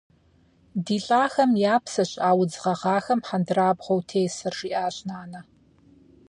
-Ди 0.85 0.97
лӏахэм 1.05 1.51
я 1.73 1.75
псэщ 1.83 2.11
а 2.27 2.29
удз 2.39 2.55
гъэгъахэм 2.61 3.19
хьэндырабгъуэу 3.27 4.01
тесыр,- 4.09 4.53
жиӏащ 4.57 4.95
нанэ. 5.07 5.41